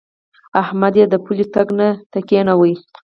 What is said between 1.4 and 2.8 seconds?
ټک ته کېناوو.